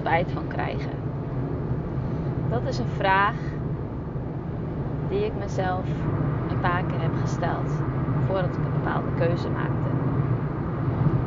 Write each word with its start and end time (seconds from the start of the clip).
spijt 0.00 0.30
van 0.32 0.46
krijgen? 0.48 0.90
Dat 2.50 2.62
is 2.66 2.78
een 2.78 2.94
vraag 2.96 3.34
die 5.08 5.24
ik 5.24 5.32
mezelf 5.38 5.84
een 6.50 6.60
paar 6.60 6.82
keer 6.82 7.00
heb 7.00 7.14
gesteld 7.20 7.70
voordat 8.26 8.56
ik 8.56 8.64
een 8.64 8.82
bepaalde 8.82 9.08
keuze 9.18 9.48
maakte. 9.48 9.90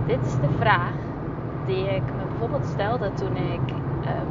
Dit 0.08 0.26
is 0.26 0.34
de 0.36 0.55
vraag 0.59 0.94
die 1.66 1.96
ik 1.96 2.04
me 2.04 2.26
bijvoorbeeld 2.30 2.66
stelde 2.66 3.14
toen 3.14 3.36
ik 3.36 3.70
um, 3.70 4.30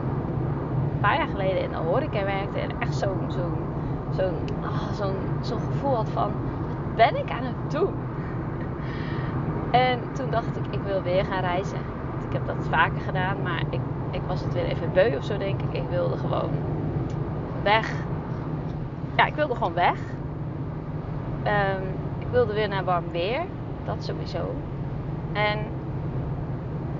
een 0.92 1.00
paar 1.00 1.16
jaar 1.16 1.28
geleden 1.28 1.62
in 1.62 1.70
de 1.70 1.76
horeca 1.76 2.24
werkte 2.24 2.58
en 2.58 2.70
echt 2.78 2.94
zo'n 2.94 3.24
zo'n 3.28 3.54
zo'n 4.10 4.34
oh, 4.62 4.92
zo'n 4.92 5.16
zo'n 5.40 5.60
gevoel 5.60 5.96
had 5.96 6.08
van 6.08 6.30
wat 6.32 6.96
ben 6.96 7.16
ik 7.16 7.30
aan 7.30 7.44
het 7.44 7.70
doen? 7.70 7.94
En 9.70 9.98
toen 10.12 10.30
dacht 10.30 10.56
ik, 10.56 10.66
ik 10.70 10.80
wil 10.84 11.02
weer 11.02 11.24
gaan 11.24 11.40
reizen. 11.40 11.78
Ik 12.28 12.32
heb 12.32 12.46
dat 12.46 12.66
vaker 12.70 13.00
gedaan, 13.00 13.42
maar 13.42 13.62
ik, 13.70 13.80
ik 14.12 14.20
was 14.26 14.40
het 14.40 14.52
weer 14.52 14.64
even 14.64 14.92
beu 14.92 15.16
of 15.16 15.24
zo 15.24 15.36
denk 15.36 15.60
ik. 15.62 15.72
Ik 15.72 15.88
wilde 15.90 16.16
gewoon 16.16 16.50
weg. 17.62 17.92
Ja, 19.16 19.26
ik 19.26 19.34
wilde 19.34 19.54
gewoon 19.54 19.74
weg. 19.74 19.98
Um, 21.44 21.88
ik 22.18 22.26
wilde 22.30 22.52
weer 22.52 22.68
naar 22.68 22.84
warm 22.84 23.04
weer. 23.10 23.40
Dat 23.84 24.04
sowieso. 24.04 24.54
En 25.32 25.58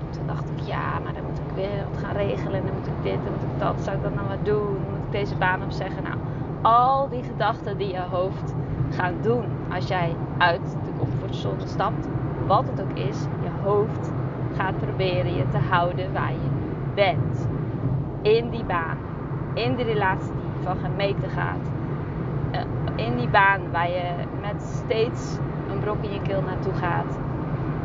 toen 0.09 0.27
dacht 0.27 0.49
ik, 0.49 0.59
ja, 0.65 0.99
maar 1.03 1.13
dan 1.13 1.23
moet 1.23 1.39
ik 1.39 1.55
weer 1.55 1.85
wat 1.91 2.03
gaan 2.03 2.15
regelen. 2.15 2.65
Dan 2.65 2.75
moet 2.75 2.87
ik 2.87 3.03
dit, 3.03 3.23
dan 3.23 3.33
moet 3.33 3.53
ik 3.53 3.59
dat. 3.59 3.81
Zou 3.83 3.97
ik 3.97 4.03
dat 4.03 4.15
nou 4.15 4.27
wat 4.27 4.45
doen? 4.45 4.71
Moet 4.71 5.05
ik 5.05 5.11
deze 5.11 5.35
baan 5.35 5.63
opzeggen. 5.63 6.03
Nou, 6.03 6.17
al 6.61 7.09
die 7.09 7.23
gedachten 7.23 7.77
die 7.77 7.91
je 7.91 8.01
hoofd 8.11 8.53
gaan 8.89 9.13
doen 9.21 9.45
als 9.73 9.87
jij 9.87 10.15
uit 10.37 10.61
de 10.61 10.91
comfortzone 10.99 11.67
stapt. 11.67 12.07
Wat 12.47 12.65
het 12.69 12.81
ook 12.81 12.97
is, 12.97 13.21
je 13.21 13.49
hoofd 13.63 14.11
gaat 14.55 14.77
proberen 14.77 15.35
je 15.35 15.49
te 15.49 15.57
houden 15.57 16.13
waar 16.13 16.31
je 16.31 16.62
bent. 16.93 17.47
In 18.21 18.49
die 18.49 18.63
baan. 18.63 18.97
In 19.53 19.75
de 19.75 19.83
relatie 19.83 20.31
die 20.31 20.63
van 20.63 20.77
gemeten 20.77 21.29
gaat. 21.29 21.71
Eh, 22.51 22.61
in 23.05 23.17
die 23.17 23.27
baan 23.27 23.61
waar 23.71 23.89
je 23.89 24.11
met 24.41 24.61
steeds 24.61 25.37
een 25.71 25.79
brok 25.79 26.03
in 26.03 26.13
je 26.13 26.21
keel 26.21 26.41
naartoe 26.41 26.73
gaat. 26.73 27.17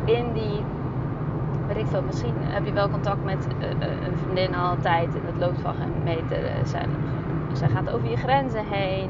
In 0.05 0.33
die, 0.33 0.63
weet 1.67 1.77
ik 1.77 1.87
veel, 1.87 2.01
misschien 2.01 2.33
heb 2.37 2.65
je 2.65 2.73
wel 2.73 2.89
contact 2.89 3.23
met 3.23 3.47
eh, 3.59 3.69
eh, 3.69 3.77
een 4.07 4.17
vriendin 4.17 4.55
altijd 4.55 5.07
en 5.15 5.21
het 5.25 5.37
loopt 5.39 5.61
van 5.61 5.73
gemeten. 5.73 6.67
Zijn, 6.67 6.89
zij 7.53 7.69
gaat 7.69 7.89
over 7.89 8.09
je 8.09 8.17
grenzen 8.17 8.65
heen, 8.69 9.09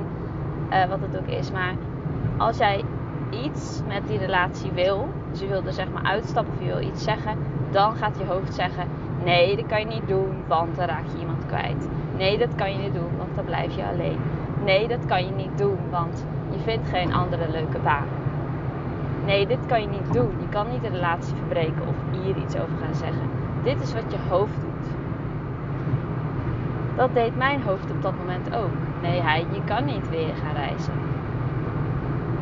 wat 0.89 0.99
het 1.01 1.21
ook 1.21 1.27
is. 1.27 1.51
Maar 1.51 1.73
als 2.37 2.57
jij 2.57 2.83
iets 3.29 3.81
met 3.87 4.07
die 4.07 4.17
relatie 4.17 4.71
wil, 4.71 5.07
dus 5.31 5.39
je 5.39 5.47
wil 5.47 5.65
er 5.65 5.73
zeg 5.73 5.91
maar 5.91 6.03
uitstappen 6.03 6.53
of 6.53 6.59
je 6.59 6.73
wil 6.73 6.81
iets 6.81 7.03
zeggen, 7.03 7.37
dan 7.71 7.95
gaat 7.95 8.17
je 8.17 8.25
hoofd 8.25 8.53
zeggen: 8.53 8.87
nee, 9.23 9.55
dat 9.55 9.65
kan 9.65 9.79
je 9.79 9.85
niet 9.85 10.07
doen, 10.07 10.29
want 10.47 10.75
dan 10.75 10.85
raak 10.85 11.05
je 11.13 11.19
iemand 11.19 11.45
kwijt. 11.45 11.89
Nee, 12.17 12.37
dat 12.37 12.55
kan 12.55 12.71
je 12.71 12.77
niet 12.77 12.93
doen, 12.93 13.17
want 13.17 13.35
dan 13.35 13.45
blijf 13.45 13.75
je 13.75 13.85
alleen. 13.85 14.19
Nee, 14.63 14.87
dat 14.87 15.05
kan 15.05 15.25
je 15.25 15.31
niet 15.31 15.57
doen, 15.57 15.77
want 15.89 16.25
je 16.51 16.59
vindt 16.59 16.87
geen 16.87 17.13
andere 17.13 17.51
leuke 17.51 17.79
baan. 17.83 18.07
Nee, 19.25 19.47
dit 19.47 19.65
kan 19.67 19.81
je 19.81 19.87
niet 19.87 20.13
doen. 20.13 20.31
Je 20.39 20.49
kan 20.49 20.69
niet 20.71 20.81
de 20.81 20.89
relatie 20.89 21.35
verbreken 21.35 21.87
of 21.87 21.95
hier 22.21 22.37
iets 22.37 22.55
over 22.55 22.77
gaan 22.83 22.95
zeggen. 22.95 23.29
Dit 23.63 23.81
is 23.81 23.93
wat 23.93 24.11
je 24.11 24.17
hoofd 24.29 24.61
doet. 24.61 24.87
Dat 26.95 27.13
deed 27.13 27.37
mijn 27.37 27.61
hoofd 27.61 27.91
op 27.91 28.01
dat 28.01 28.13
moment 28.17 28.55
ook. 28.55 28.71
Nee, 29.01 29.21
hij, 29.21 29.45
je 29.51 29.63
kan 29.63 29.85
niet 29.85 30.09
weer 30.09 30.33
gaan 30.43 30.55
reizen. 30.55 30.93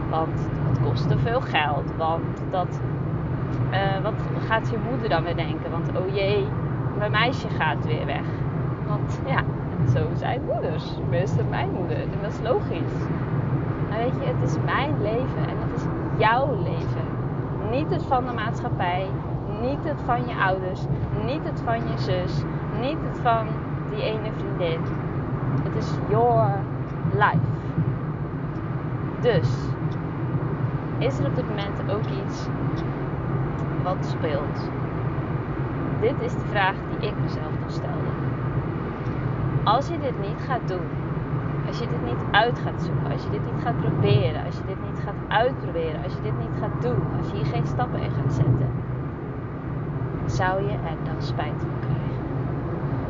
Want 0.09 0.49
het 0.69 0.79
kost 0.81 1.09
te 1.09 1.17
veel 1.17 1.41
geld. 1.41 1.95
Want 1.97 2.41
dat, 2.51 2.79
uh, 3.71 4.03
wat 4.03 4.13
gaat 4.47 4.69
je 4.69 4.77
moeder 4.89 5.09
dan 5.09 5.23
weer 5.23 5.35
denken? 5.35 5.71
Want 5.71 5.89
oh 5.97 6.15
jee, 6.15 6.47
mijn 6.97 7.11
meisje 7.11 7.49
gaat 7.49 7.85
weer 7.85 8.05
weg. 8.05 8.25
Want 8.87 9.19
ja, 9.25 9.43
zo 9.93 10.07
zijn 10.15 10.41
moeders. 10.45 10.93
Tenminste, 10.95 11.43
mijn 11.49 11.71
moeder. 11.71 11.97
En 11.97 12.09
dat 12.21 12.31
is 12.31 12.39
logisch. 12.43 12.97
Maar 13.89 13.97
weet 13.97 14.13
je, 14.19 14.33
het 14.33 14.49
is 14.49 14.55
mijn 14.65 15.01
leven 15.01 15.47
en 15.49 15.57
het 15.59 15.75
is 15.75 15.83
jouw 16.17 16.57
leven. 16.63 17.05
Niet 17.71 17.89
het 17.89 18.03
van 18.03 18.25
de 18.25 18.33
maatschappij, 18.33 19.07
niet 19.61 19.83
het 19.83 20.01
van 20.05 20.27
je 20.27 20.35
ouders, 20.35 20.81
niet 21.25 21.43
het 21.43 21.61
van 21.65 21.75
je 21.75 21.97
zus, 21.97 22.43
niet 22.81 22.97
het 23.09 23.19
van 23.21 23.47
die 23.89 24.03
ene 24.03 24.31
vriendin. 24.37 24.79
Het 25.63 25.75
is 25.75 25.91
your 26.09 26.49
life. 27.13 27.45
Dus 29.21 29.49
is 30.97 31.19
er 31.19 31.25
op 31.25 31.35
dit 31.35 31.47
moment 31.47 31.91
ook 31.91 32.05
iets 32.25 32.47
wat 33.83 34.05
speelt? 34.05 34.69
Dit 36.01 36.15
is 36.19 36.31
de 36.31 36.47
vraag 36.49 36.75
die 36.89 37.09
ik 37.09 37.15
mezelf 37.21 37.53
nog 37.61 37.71
stelde. 37.71 38.11
Als 39.63 39.87
je 39.87 39.99
dit 39.99 40.19
niet 40.19 40.39
gaat 40.47 40.67
doen, 40.67 40.87
als 41.67 41.79
je 41.79 41.87
dit 41.87 42.05
niet 42.05 42.23
uit 42.31 42.59
gaat 42.59 42.81
zoeken, 42.81 43.11
als 43.11 43.23
je 43.23 43.29
dit 43.29 43.45
niet 43.45 43.63
gaat 43.63 43.77
proberen, 43.77 44.45
als 44.45 44.55
je 44.55 44.65
dit 44.67 44.81
niet 44.89 44.99
gaat 45.03 45.21
uitproberen, 45.27 46.03
als 46.03 46.13
je 46.13 46.21
dit 46.21 46.37
niet 46.39 46.55
gaat 46.59 46.81
doen, 46.81 47.01
als 47.17 47.27
je 47.29 47.35
hier 47.35 47.45
geen 47.45 47.67
stappen 47.67 47.99
in 48.01 48.11
gaat 48.11 48.33
zetten, 48.33 48.69
zou 50.25 50.63
je 50.63 50.71
er 50.71 50.97
dan 51.03 51.21
spijt 51.21 51.59
van 51.59 51.79
krijgen. 51.79 52.25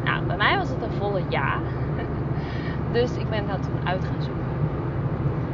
Nou, 0.03 0.25
bij 0.25 0.37
mij 0.37 0.57
was 0.57 0.69
het 0.69 0.81
een 0.81 0.97
volle 0.99 1.21
ja. 1.29 1.57
Dus 2.97 3.17
ik 3.17 3.29
ben 3.29 3.47
dat 3.47 3.63
toen 3.63 3.87
uit 3.87 4.03
gaan 4.05 4.21
zoeken. 4.21 4.45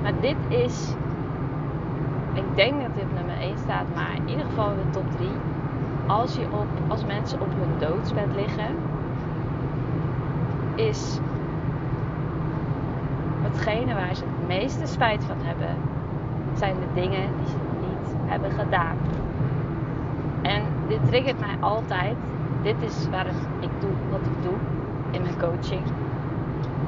Maar 0.01 0.13
dit 0.21 0.37
is 0.47 0.95
ik 2.33 2.55
denk 2.55 2.81
dat 2.81 2.95
dit 2.95 3.13
nummer 3.13 3.37
1 3.41 3.57
staat, 3.57 3.85
maar 3.95 4.15
in 4.15 4.29
ieder 4.29 4.45
geval 4.45 4.71
in 4.71 4.77
de 4.77 4.89
top 4.91 5.11
3. 5.17 5.29
Als, 6.07 6.35
je 6.35 6.45
op, 6.51 6.67
als 6.87 7.05
mensen 7.05 7.41
op 7.41 7.49
hun 7.49 7.79
doodsbed 7.79 8.35
liggen, 8.35 8.75
is 10.75 11.19
hetgene 13.41 13.93
waar 13.93 14.15
ze 14.15 14.23
het 14.23 14.47
meeste 14.47 14.87
spijt 14.87 15.23
van 15.23 15.37
hebben, 15.39 15.75
zijn 16.53 16.75
de 16.75 17.01
dingen 17.01 17.29
die 17.37 17.47
ze 17.47 17.55
niet 17.79 18.15
hebben 18.25 18.51
gedaan. 18.51 18.97
En 20.41 20.61
dit 20.87 20.99
triggert 21.07 21.39
mij 21.39 21.55
altijd. 21.59 22.15
Dit 22.61 22.75
is 22.79 23.07
waarom 23.09 23.35
ik 23.59 23.69
doe 23.79 23.89
wat 24.09 24.19
ik 24.19 24.43
doe 24.43 24.57
in 25.11 25.21
mijn 25.21 25.39
coaching. 25.39 25.81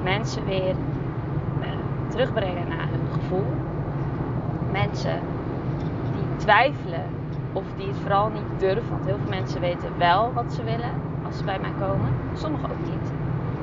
Mensen 0.03 0.45
weer 0.45 0.75
eh, 1.61 1.67
terugbrengen 2.07 2.67
naar 2.67 2.87
hun 2.89 3.07
gevoel. 3.13 3.45
Mensen 4.71 5.19
twijfelen 6.37 7.14
of 7.55 7.63
die 7.77 7.87
het 7.87 7.97
vooral 7.97 8.29
niet 8.29 8.59
durven. 8.59 8.89
Want 8.89 9.05
heel 9.05 9.17
veel 9.17 9.29
mensen 9.29 9.61
weten 9.61 9.97
wel 9.97 10.33
wat 10.33 10.53
ze 10.53 10.63
willen 10.63 10.91
als 11.25 11.37
ze 11.37 11.43
bij 11.43 11.59
mij 11.59 11.73
komen. 11.79 12.09
Sommigen 12.33 12.69
ook 12.69 12.85
niet. 12.85 13.11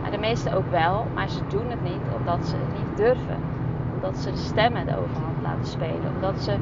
Maar 0.00 0.10
de 0.10 0.18
meesten 0.18 0.52
ook 0.52 0.70
wel. 0.70 1.06
Maar 1.14 1.28
ze 1.28 1.40
doen 1.48 1.70
het 1.70 1.82
niet 1.82 2.06
omdat 2.18 2.46
ze 2.46 2.56
het 2.56 2.78
niet 2.78 2.96
durven. 2.96 3.36
Omdat 3.94 4.16
ze 4.16 4.30
de 4.30 4.36
stemmen 4.36 4.86
de 4.86 4.98
overhand 4.98 5.42
laten 5.42 5.66
spelen. 5.66 6.14
Omdat 6.14 6.40
ze 6.40 6.56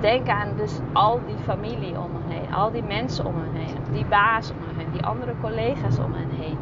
denken 0.00 0.34
aan 0.34 0.48
dus 0.56 0.78
al 0.92 1.20
die 1.26 1.36
familie 1.44 1.98
om 1.98 2.10
hen 2.12 2.38
heen. 2.38 2.54
Al 2.54 2.70
die 2.70 2.82
mensen 2.82 3.24
om 3.24 3.34
hen 3.34 3.62
heen. 3.62 3.76
Die 3.92 4.06
baas 4.06 4.50
om 4.50 4.56
hen 4.66 4.76
heen. 4.76 4.92
Die 4.92 5.04
andere 5.04 5.34
collega's 5.40 5.98
om 5.98 6.12
hen 6.12 6.30
heen. 6.30 6.58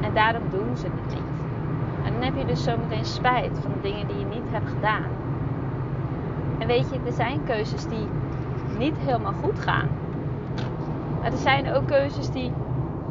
En 0.00 0.14
daarom 0.14 0.42
doen 0.50 0.76
ze 0.76 0.84
het 0.84 1.14
niet. 1.14 1.22
En 2.04 2.12
dan 2.12 2.22
heb 2.22 2.36
je 2.36 2.44
dus 2.44 2.62
zometeen 2.62 3.04
spijt 3.04 3.58
van 3.62 3.70
de 3.72 3.80
dingen 3.80 4.06
die 4.06 4.18
je 4.18 4.24
niet 4.24 4.50
hebt 4.50 4.68
gedaan. 4.68 5.10
En 6.58 6.66
weet 6.66 6.90
je, 6.90 6.98
er 7.06 7.12
zijn 7.12 7.44
keuzes 7.44 7.86
die 7.86 8.08
niet 8.78 8.98
helemaal 8.98 9.32
goed 9.42 9.58
gaan. 9.60 9.88
Maar 11.20 11.32
er 11.32 11.38
zijn 11.38 11.74
ook 11.74 11.86
keuzes 11.86 12.30
die 12.30 12.52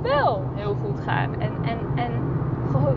wel 0.01 0.43
heel 0.55 0.75
goed 0.83 0.99
gaan. 0.99 1.39
En, 1.39 1.51
en, 1.61 1.77
en 1.95 2.11
gewoon 2.71 2.95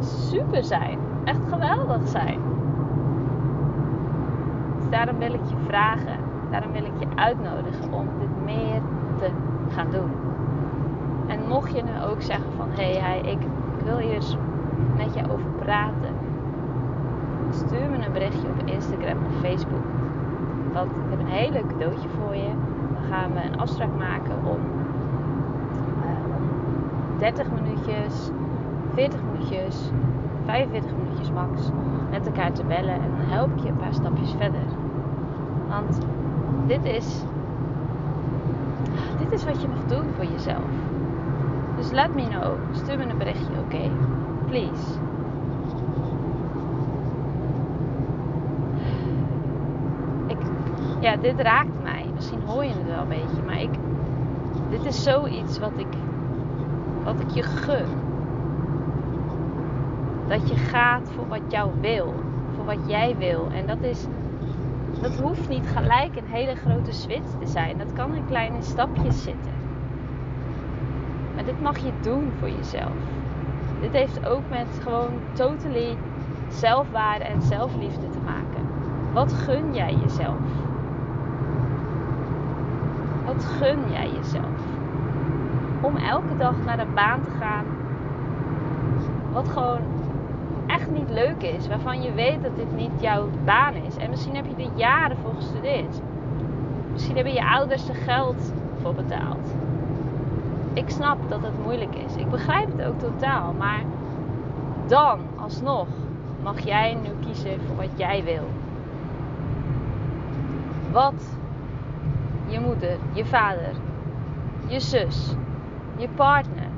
super 0.00 0.64
zijn. 0.64 0.98
Echt 1.24 1.40
geweldig 1.48 2.08
zijn. 2.08 2.40
Dus 4.78 4.90
daarom 4.90 5.18
wil 5.18 5.32
ik 5.34 5.44
je 5.48 5.56
vragen. 5.66 6.18
Daarom 6.50 6.72
wil 6.72 6.84
ik 6.84 6.98
je 6.98 7.06
uitnodigen 7.14 7.92
om 7.92 8.08
dit 8.18 8.44
meer 8.44 8.80
te 9.18 9.30
gaan 9.74 9.90
doen. 9.90 10.10
En 11.26 11.48
mocht 11.48 11.76
je 11.76 11.82
nu 11.82 12.02
ook 12.10 12.22
zeggen 12.22 12.52
van... 12.56 12.68
Hé, 12.70 12.98
hey, 12.98 13.18
ik, 13.18 13.42
ik 13.78 13.84
wil 13.84 13.98
hier 13.98 14.22
met 14.96 15.14
je 15.14 15.32
over 15.32 15.50
praten 15.50 16.17
stuur 17.66 17.90
me 17.90 18.06
een 18.06 18.12
berichtje 18.12 18.48
op 18.48 18.66
Instagram 18.66 19.18
of 19.26 19.40
Facebook. 19.40 19.86
Want 20.72 20.90
ik 20.90 21.10
heb 21.10 21.18
een 21.18 21.26
heel 21.26 21.50
leuk 21.50 21.66
cadeautje 21.66 22.08
voor 22.08 22.34
je. 22.36 22.50
Dan 22.94 23.02
gaan 23.10 23.32
we 23.32 23.40
een 23.42 23.58
afspraak 23.58 23.96
maken 23.98 24.36
om 24.44 24.58
30 27.18 27.46
eh, 27.46 27.52
minuutjes, 27.52 28.30
40 28.94 29.20
minuutjes, 29.32 29.90
45 30.44 30.90
minuutjes 31.02 31.30
max 31.30 31.70
met 32.10 32.26
elkaar 32.26 32.52
te 32.52 32.64
bellen. 32.64 32.94
En 32.94 33.10
dan 33.16 33.28
help 33.28 33.56
ik 33.56 33.62
je 33.62 33.68
een 33.68 33.76
paar 33.76 33.94
stapjes 33.94 34.30
verder. 34.38 34.66
Want 35.68 35.98
dit 36.66 36.84
is, 36.84 37.22
dit 39.18 39.32
is 39.32 39.44
wat 39.44 39.62
je 39.62 39.68
mag 39.68 39.98
doen 39.98 40.04
voor 40.16 40.24
jezelf. 40.24 40.64
Dus 41.76 41.90
let 41.90 42.14
me 42.14 42.28
know. 42.28 42.54
Stuur 42.72 42.98
me 42.98 43.04
een 43.04 43.18
berichtje, 43.18 43.52
oké? 43.64 43.90
Please. 44.46 45.07
Ja, 51.00 51.16
dit 51.16 51.40
raakt 51.40 51.82
mij. 51.82 52.06
Misschien 52.14 52.40
hoor 52.42 52.64
je 52.64 52.72
het 52.72 52.86
wel 52.86 53.00
een 53.00 53.08
beetje, 53.08 53.42
maar 53.46 53.60
ik, 53.60 53.70
dit 54.70 54.84
is 54.84 55.02
zoiets 55.02 55.58
wat 55.58 55.72
ik, 55.76 55.96
wat 57.04 57.20
ik 57.20 57.30
je 57.30 57.42
gun. 57.42 57.86
Dat 60.28 60.48
je 60.48 60.56
gaat 60.56 61.10
voor 61.16 61.28
wat 61.28 61.42
jou 61.48 61.70
wil, 61.80 62.14
voor 62.54 62.64
wat 62.64 62.78
jij 62.86 63.16
wil. 63.18 63.48
En 63.52 63.66
dat 63.66 63.82
is, 63.82 64.06
dat 65.00 65.20
hoeft 65.20 65.48
niet 65.48 65.66
gelijk 65.74 66.16
een 66.16 66.26
hele 66.30 66.54
grote 66.54 66.92
switch 66.92 67.30
te 67.40 67.46
zijn. 67.46 67.78
Dat 67.78 67.92
kan 67.92 68.14
in 68.14 68.26
kleine 68.26 68.62
stapjes 68.62 69.22
zitten. 69.22 69.52
Maar 71.34 71.44
dit 71.44 71.60
mag 71.60 71.78
je 71.78 71.92
doen 72.00 72.32
voor 72.38 72.50
jezelf. 72.50 72.92
Dit 73.80 73.92
heeft 73.92 74.26
ook 74.26 74.42
met 74.50 74.66
gewoon 74.82 75.12
totally 75.32 75.96
zelfwaarde 76.48 77.24
en 77.24 77.42
zelfliefde 77.42 78.10
te 78.10 78.18
maken. 78.24 78.66
Wat 79.12 79.32
gun 79.32 79.74
jij 79.74 79.94
jezelf? 79.94 80.38
Gun 83.44 83.78
jij 83.90 84.10
jezelf? 84.10 84.60
Om 85.80 85.96
elke 85.96 86.36
dag 86.36 86.54
naar 86.64 86.78
een 86.78 86.94
baan 86.94 87.22
te 87.24 87.30
gaan. 87.30 87.64
Wat 89.32 89.48
gewoon 89.48 89.80
echt 90.66 90.90
niet 90.90 91.10
leuk 91.10 91.42
is. 91.42 91.68
Waarvan 91.68 92.02
je 92.02 92.12
weet 92.12 92.42
dat 92.42 92.56
dit 92.56 92.76
niet 92.76 93.00
jouw 93.00 93.28
baan 93.44 93.74
is. 93.74 93.96
En 93.96 94.10
misschien 94.10 94.36
heb 94.36 94.44
je 94.56 94.64
er 94.64 94.70
jaren 94.74 95.16
voor 95.16 95.34
gestudeerd. 95.34 96.00
Misschien 96.92 97.14
hebben 97.14 97.34
je 97.34 97.50
ouders 97.50 97.88
er 97.88 97.94
geld 97.94 98.52
voor 98.82 98.94
betaald. 98.94 99.54
Ik 100.72 100.90
snap 100.90 101.18
dat 101.28 101.42
het 101.42 101.64
moeilijk 101.64 101.94
is. 101.94 102.16
Ik 102.16 102.30
begrijp 102.30 102.76
het 102.76 102.86
ook 102.86 102.98
totaal. 102.98 103.52
Maar 103.58 103.82
dan, 104.86 105.18
alsnog, 105.36 105.86
mag 106.42 106.60
jij 106.60 106.98
nu 107.02 107.26
kiezen 107.26 107.60
voor 107.66 107.76
wat 107.76 107.90
jij 107.96 108.24
wil. 108.24 108.48
Wat 110.92 111.37
je 112.58 112.64
moeder, 112.64 112.96
je 113.12 113.24
vader, 113.24 113.70
je 114.66 114.80
zus, 114.80 115.34
je 115.96 116.08
partner, 116.14 116.68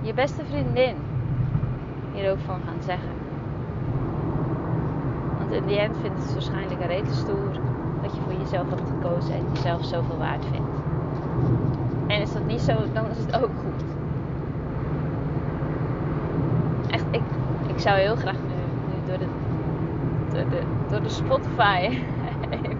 je 0.00 0.14
beste 0.14 0.44
vriendin 0.44 0.94
hier 2.12 2.30
ook 2.30 2.38
van 2.44 2.60
gaan 2.66 2.82
zeggen. 2.82 3.10
Want 5.38 5.52
in 5.52 5.66
die 5.66 5.78
end 5.78 5.96
vindt 6.00 6.22
het 6.22 6.32
waarschijnlijk 6.32 6.80
een 6.80 6.86
rete 6.86 7.14
stoer 7.14 7.52
dat 8.02 8.14
je 8.14 8.20
voor 8.20 8.32
jezelf 8.38 8.68
hebt 8.68 8.90
gekozen 8.90 9.34
en 9.34 9.44
jezelf 9.52 9.84
zoveel 9.84 10.18
waard 10.18 10.44
vindt. 10.44 10.68
En 12.06 12.20
is 12.20 12.32
dat 12.32 12.46
niet 12.46 12.60
zo, 12.60 12.72
dan 12.92 13.06
is 13.10 13.18
het 13.18 13.34
ook 13.42 13.50
goed. 13.64 13.84
Echt, 16.90 17.04
ik, 17.10 17.22
ik 17.66 17.78
zou 17.78 17.98
heel 17.98 18.16
graag 18.16 18.36
nu, 18.36 19.10
door, 19.10 19.18
de, 19.18 19.26
door, 20.32 20.48
de, 20.50 20.62
door 20.90 21.02
de 21.02 21.08
Spotify 21.08 21.88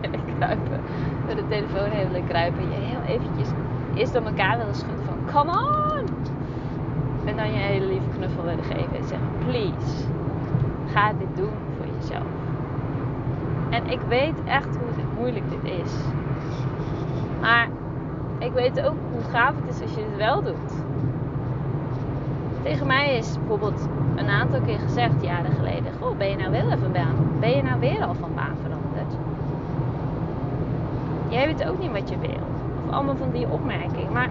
willen 0.00 0.24
kruipen. 0.38 0.80
De 1.26 1.48
telefoon 1.48 1.90
heen 1.90 2.06
willen 2.06 2.26
kruipen. 2.26 2.62
Je 2.70 2.76
heel 2.76 3.16
eventjes 3.16 3.48
eerst 3.94 4.12
door 4.12 4.22
elkaar 4.22 4.58
willen 4.58 4.74
schudden 4.74 5.04
van 5.04 5.18
come 5.32 5.50
on! 5.50 6.04
En 7.24 7.36
dan 7.36 7.52
je 7.52 7.58
hele 7.58 7.86
lieve 7.86 8.08
knuffel 8.16 8.42
willen 8.42 8.64
geven 8.64 8.96
en 8.96 9.04
zeggen 9.04 9.28
please, 9.46 10.06
ga 10.92 11.12
dit 11.12 11.36
doen 11.36 11.52
voor 11.76 11.86
jezelf. 12.00 12.26
En 13.70 13.90
ik 13.90 14.00
weet 14.08 14.44
echt 14.44 14.76
hoe 14.76 14.96
moeilijk 15.18 15.44
dit 15.50 15.72
is. 15.72 15.92
Maar 17.40 17.68
ik 18.38 18.52
weet 18.52 18.80
ook 18.80 18.96
hoe 19.12 19.22
gaaf 19.30 19.54
het 19.56 19.74
is 19.74 19.82
als 19.82 19.94
je 19.94 20.00
het 20.00 20.16
wel 20.16 20.42
doet. 20.42 20.72
Tegen 22.62 22.86
mij 22.86 23.16
is 23.16 23.38
bijvoorbeeld 23.38 23.88
een 24.16 24.28
aantal 24.28 24.60
keer 24.60 24.78
gezegd, 24.78 25.22
jaren 25.22 25.52
geleden: 25.52 25.92
Goh, 26.00 26.16
ben 26.16 26.28
je 26.28 26.36
nou 26.36 26.50
wel 26.50 26.70
even 26.70 26.92
baan? 26.92 27.16
Ben 27.40 27.56
je 27.56 27.62
nou 27.62 27.80
weer 27.80 28.04
al 28.04 28.14
van 28.14 28.34
baan 28.34 28.56
veranderd? 28.56 28.75
Jij 31.28 31.46
weet 31.46 31.68
ook 31.68 31.78
niet 31.78 31.92
wat 31.92 32.08
je 32.08 32.18
wil. 32.18 32.46
Of 32.86 32.92
allemaal 32.92 33.16
van 33.16 33.30
die 33.30 33.48
opmerkingen. 33.48 34.12
Maar 34.12 34.28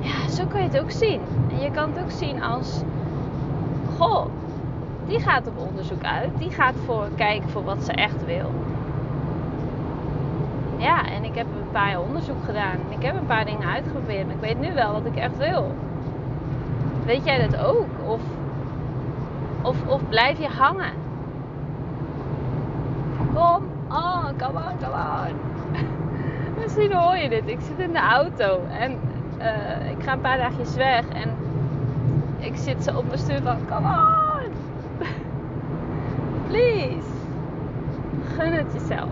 ja, 0.00 0.28
zo 0.28 0.46
kan 0.46 0.60
je 0.60 0.68
het 0.68 0.80
ook 0.80 0.90
zien. 0.90 1.20
En 1.50 1.60
je 1.60 1.70
kan 1.70 1.92
het 1.92 2.02
ook 2.02 2.10
zien 2.10 2.42
als: 2.42 2.82
Goh, 3.96 4.26
die 5.06 5.20
gaat 5.20 5.46
op 5.46 5.68
onderzoek 5.68 6.04
uit. 6.04 6.30
Die 6.38 6.50
gaat 6.50 6.74
voor 6.84 7.08
kijken 7.14 7.48
voor 7.48 7.64
wat 7.64 7.84
ze 7.84 7.92
echt 7.92 8.24
wil. 8.24 8.50
Ja, 10.76 11.08
en 11.08 11.24
ik 11.24 11.34
heb 11.34 11.46
een 11.46 11.70
paar 11.72 11.90
jaar 11.90 12.00
onderzoek 12.00 12.44
gedaan. 12.44 12.72
En 12.72 12.98
ik 12.98 13.02
heb 13.02 13.16
een 13.16 13.26
paar 13.26 13.44
dingen 13.44 13.68
uitgeprobeerd. 13.68 14.26
Maar 14.26 14.34
ik 14.34 14.40
weet 14.40 14.60
nu 14.60 14.74
wel 14.74 14.92
wat 14.92 15.06
ik 15.06 15.16
echt 15.16 15.36
wil. 15.36 15.74
Weet 17.04 17.24
jij 17.24 17.48
dat 17.48 17.56
ook? 17.64 17.86
Of, 18.06 18.20
of, 19.62 19.76
of 19.86 20.08
blijf 20.08 20.38
je 20.38 20.48
hangen? 20.48 21.05
On, 24.26 24.38
come 24.38 24.56
on, 24.56 24.78
come 24.78 24.94
on. 24.94 25.34
Misschien 26.62 26.92
hoor 26.92 27.16
je 27.16 27.28
dit. 27.28 27.46
Ik 27.46 27.60
zit 27.60 27.78
in 27.78 27.92
de 27.92 27.98
auto 27.98 28.60
en 28.70 28.98
uh, 29.38 29.90
ik 29.90 30.02
ga 30.02 30.12
een 30.12 30.20
paar 30.20 30.38
dagjes 30.38 30.74
weg. 30.74 31.08
En 31.08 31.30
ik 32.38 32.56
zit 32.56 32.84
zo 32.84 32.96
op 32.96 33.06
mijn 33.06 33.18
stuur 33.18 33.42
van, 33.42 33.58
come 33.70 33.88
on. 33.88 34.50
Please. 36.48 37.08
Gun 38.36 38.52
het 38.52 38.72
jezelf. 38.72 39.08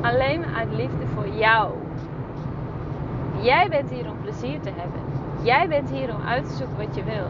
Alleen 0.00 0.40
maar 0.40 0.54
uit 0.58 0.72
liefde 0.72 1.06
voor 1.14 1.28
jou. 1.28 1.72
Jij 3.40 3.68
bent 3.68 3.90
hier 3.90 4.10
om 4.10 4.16
plezier 4.22 4.60
te 4.60 4.70
hebben. 4.76 5.00
Jij 5.42 5.68
bent 5.68 5.90
hier 5.90 6.14
om 6.14 6.22
uit 6.26 6.48
te 6.48 6.54
zoeken 6.54 6.76
wat 6.76 6.94
je 6.94 7.04
wil. 7.04 7.26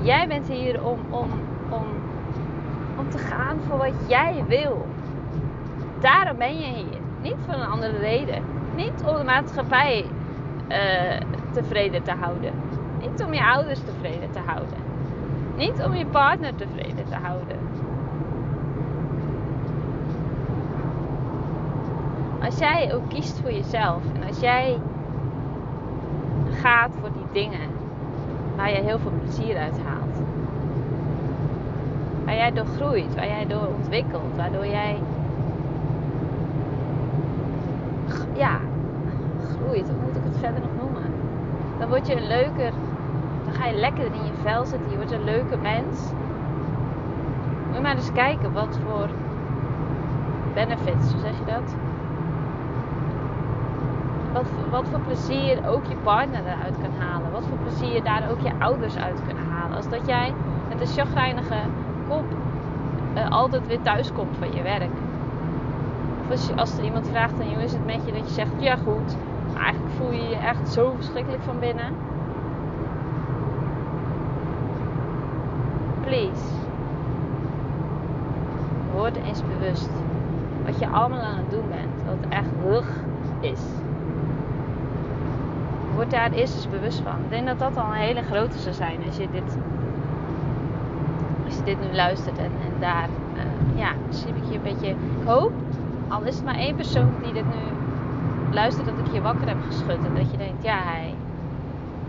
Jij 0.00 0.28
bent 0.28 0.48
hier 0.48 0.84
om, 0.84 0.98
om, 1.10 1.30
om, 1.68 1.84
om 2.98 3.10
te 3.10 3.18
gaan 3.18 3.58
voor 3.68 3.78
wat 3.78 3.94
jij 4.06 4.44
wil. 4.48 4.86
Daarom 6.00 6.36
ben 6.38 6.58
je 6.58 6.66
hier. 6.66 7.00
Niet 7.22 7.36
voor 7.46 7.54
een 7.54 7.68
andere 7.68 7.98
reden. 7.98 8.42
Niet 8.74 9.02
om 9.06 9.16
de 9.16 9.24
maatschappij 9.24 10.04
uh, 10.68 10.76
tevreden 11.52 12.02
te 12.02 12.12
houden. 12.12 12.52
Niet 13.00 13.24
om 13.24 13.34
je 13.34 13.44
ouders 13.44 13.80
tevreden 13.80 14.30
te 14.30 14.38
houden. 14.46 14.78
Niet 15.56 15.82
om 15.86 15.94
je 15.94 16.06
partner 16.06 16.54
tevreden 16.54 17.04
te 17.08 17.16
houden. 17.22 17.56
Als 22.44 22.58
jij 22.58 22.94
ook 22.94 23.08
kiest 23.08 23.40
voor 23.40 23.52
jezelf 23.52 24.02
en 24.14 24.28
als 24.28 24.40
jij 24.40 24.78
gaat 26.50 26.90
voor 27.00 27.10
die 27.12 27.42
dingen 27.42 27.70
waar 28.56 28.70
je 28.70 28.82
heel 28.82 28.98
veel 28.98 29.12
plezier 29.22 29.56
uit 29.56 29.80
haalt, 29.86 30.20
waar 32.24 32.34
jij 32.34 32.52
door 32.52 32.66
groeit, 32.76 33.14
waar 33.14 33.26
jij 33.26 33.46
door 33.46 33.66
ontwikkelt, 33.78 34.36
waardoor 34.36 34.66
jij 34.66 34.96
ja, 38.38 38.58
groeit, 39.56 39.88
hoe 39.88 40.00
moet 40.04 40.16
ik 40.16 40.22
het 40.24 40.38
verder 40.38 40.60
nog 40.60 40.70
noemen? 40.80 41.12
Dan 41.78 41.88
word 41.88 42.06
je 42.06 42.16
een 42.16 42.26
leuker, 42.26 42.72
dan 43.44 43.54
ga 43.54 43.66
je 43.66 43.76
lekker 43.76 44.04
in 44.04 44.24
je 44.24 44.32
vel 44.42 44.64
zitten, 44.64 44.90
je 44.90 44.96
wordt 44.96 45.12
een 45.12 45.24
leuke 45.24 45.56
mens. 45.56 46.10
Moet 47.66 47.76
je 47.76 47.80
maar 47.80 47.96
eens 47.96 48.12
kijken 48.12 48.52
wat 48.52 48.78
voor 48.86 49.08
benefits, 50.54 51.12
hoe 51.12 51.20
zeg 51.20 51.38
je 51.38 51.44
dat? 51.44 51.74
Wat, 54.32 54.46
wat 54.70 54.88
voor 54.88 55.00
plezier 55.00 55.68
ook 55.68 55.84
je 55.84 55.96
partner 56.02 56.40
eruit 56.40 56.76
kan 56.82 56.92
halen. 56.98 57.32
Wat 57.32 57.44
voor 57.46 57.58
plezier 57.58 58.04
daar 58.04 58.30
ook 58.30 58.40
je 58.40 58.50
ouders 58.58 58.96
uit 58.96 59.20
kunnen 59.26 59.44
halen. 59.50 59.76
Als 59.76 59.88
dat 59.88 60.06
jij 60.06 60.34
met 60.68 60.80
een 60.80 60.86
chagrijnige 60.86 61.56
kop 62.08 62.24
uh, 63.16 63.30
altijd 63.30 63.66
weer 63.66 63.82
thuis 63.82 64.12
komt 64.12 64.36
van 64.38 64.52
je 64.52 64.62
werk. 64.62 64.90
Als, 66.56 66.78
er 66.78 66.84
iemand 66.84 67.08
vraagt 67.08 67.40
aan 67.40 67.48
je 67.48 67.54
hoe 67.54 67.64
is 67.64 67.72
het 67.72 67.86
met 67.86 68.00
je, 68.04 68.12
dat 68.12 68.28
je 68.28 68.34
zegt 68.34 68.50
ja 68.58 68.76
goed. 68.76 69.16
Maar 69.52 69.62
eigenlijk 69.62 69.94
voel 69.94 70.12
je 70.12 70.28
je 70.28 70.36
echt 70.36 70.68
zo 70.68 70.92
verschrikkelijk 70.96 71.42
van 71.42 71.58
binnen. 71.58 71.92
Please. 76.00 76.44
Word 78.94 79.16
eens 79.16 79.42
bewust 79.58 79.90
wat 80.64 80.78
je 80.78 80.88
allemaal 80.88 81.20
aan 81.20 81.36
het 81.36 81.50
doen 81.50 81.68
bent. 81.68 82.04
Wat 82.06 82.30
echt 82.30 82.50
rug 82.64 82.90
is 83.40 83.62
word 85.98 86.10
daar 86.10 86.32
eerst 86.32 86.54
eens 86.54 86.68
bewust 86.68 87.00
van. 87.00 87.18
Ik 87.24 87.30
denk 87.30 87.46
dat 87.46 87.58
dat 87.58 87.76
al 87.76 87.90
een 87.90 88.00
hele 88.08 88.22
grote 88.22 88.58
zou 88.58 88.74
zijn 88.74 88.98
als 89.06 89.16
je 89.16 89.28
dit, 89.32 89.56
als 91.44 91.56
je 91.56 91.62
dit 91.62 91.80
nu 91.80 91.96
luistert. 91.96 92.38
En, 92.38 92.44
en 92.44 92.80
daar, 92.80 93.08
uh, 93.34 93.78
ja, 93.78 93.92
zie 94.08 94.28
ik 94.28 94.44
je 94.48 94.54
een 94.54 94.62
beetje. 94.62 94.88
Ik 94.88 95.24
hoop, 95.24 95.52
al 96.08 96.22
is 96.22 96.34
het 96.34 96.44
maar 96.44 96.54
één 96.54 96.76
persoon 96.76 97.10
die 97.22 97.32
dit 97.32 97.44
nu 97.44 97.62
luistert, 98.50 98.86
dat 98.86 99.06
ik 99.06 99.12
je 99.12 99.20
wakker 99.20 99.48
heb 99.48 99.56
geschud. 99.66 100.04
En 100.04 100.14
dat 100.14 100.30
je 100.30 100.36
denkt, 100.36 100.62
ja, 100.62 100.78
hij, 100.82 101.14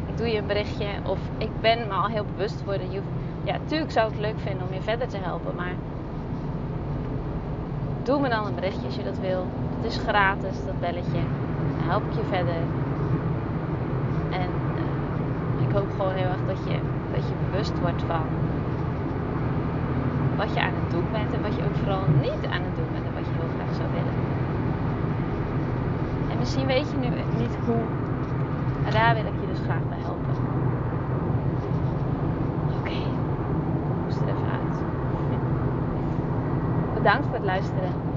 ik 0.08 0.18
doe 0.18 0.28
je 0.28 0.38
een 0.38 0.48
berichtje. 0.48 0.88
Of 1.06 1.20
ik 1.38 1.50
ben 1.62 1.88
me 1.88 1.94
al 1.94 2.08
heel 2.08 2.26
bewust 2.36 2.60
geworden. 2.60 2.92
Ja, 3.44 3.58
natuurlijk 3.58 3.92
zou 3.92 4.08
ik 4.08 4.14
het 4.14 4.22
leuk 4.22 4.40
vinden 4.40 4.68
om 4.68 4.74
je 4.74 4.82
verder 4.82 5.08
te 5.08 5.18
helpen. 5.18 5.56
Maar 5.56 5.74
doe 8.04 8.20
me 8.20 8.30
dan 8.30 8.46
een 8.46 8.56
berichtje 8.56 8.86
als 8.86 8.96
je 8.96 9.04
dat 9.04 9.20
wil. 9.20 9.48
Het 9.76 9.86
is 9.92 9.98
gratis, 9.98 10.66
dat 10.66 10.80
belletje. 10.80 11.22
Dan 11.78 11.90
help 11.90 12.04
ik 12.04 12.14
je 12.14 12.24
verder 12.30 12.62
ik 15.70 15.76
hoop 15.76 15.92
gewoon 15.98 16.14
heel 16.14 16.32
erg 16.36 16.46
dat 16.48 16.62
je, 16.70 16.78
dat 17.14 17.24
je 17.30 17.34
bewust 17.50 17.80
wordt 17.80 18.04
van 18.08 18.26
wat 20.36 20.54
je 20.54 20.62
aan 20.62 20.78
het 20.82 20.92
doen 20.92 21.08
bent 21.12 21.34
en 21.34 21.42
wat 21.42 21.56
je 21.56 21.64
ook 21.68 21.78
vooral 21.82 22.06
niet 22.22 22.44
aan 22.54 22.64
het 22.68 22.76
doen 22.80 22.92
bent 22.94 23.06
en 23.10 23.14
wat 23.18 23.26
je 23.30 23.34
heel 23.40 23.54
graag 23.56 23.74
zou 23.80 23.88
willen. 23.98 24.16
En 26.32 26.38
misschien 26.50 26.68
weet 26.68 26.92
je 26.92 26.98
nu 26.98 27.10
niet 27.38 27.56
hoe. 27.66 27.82
En 28.86 28.92
daar 28.92 29.14
wil 29.14 29.26
ik 29.26 29.40
je 29.42 29.48
dus 29.48 29.60
graag 29.64 29.84
bij 29.90 29.98
helpen. 30.02 30.36
Oké, 32.78 32.80
okay. 32.80 33.04
moest 34.04 34.18
er 34.18 34.28
even 34.28 34.52
uit. 34.52 34.76
Bedankt 36.94 37.26
voor 37.26 37.36
het 37.36 37.44
luisteren. 37.44 38.09